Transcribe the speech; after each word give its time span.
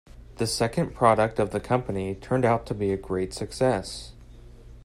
The 0.37 0.47
second 0.47 0.95
product 0.95 1.37
of 1.37 1.51
the 1.51 1.59
company 1.59 2.15
turned 2.15 2.43
out 2.43 2.65
to 2.65 2.73
be 2.73 2.91
a 2.91 2.97
great 2.97 3.35
success. 3.35 4.13